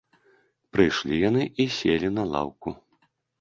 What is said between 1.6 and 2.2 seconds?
і селі